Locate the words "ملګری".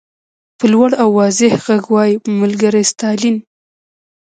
2.41-2.83